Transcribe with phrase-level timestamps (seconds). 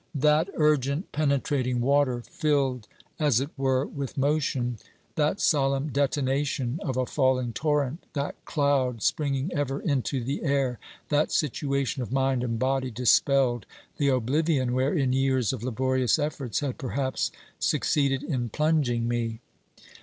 [0.15, 2.87] That urgent, penetrating water, filled,
[3.19, 4.79] as it were, with motion;
[5.13, 10.79] that solemn detonation of a falling torrent; that cloud, springing ever into the air;
[11.09, 13.67] that situation of mind and body dispelled
[13.97, 17.29] the oblivion wherein years of laborious efforts had perhaps
[17.59, 19.39] succeeded in plunging me.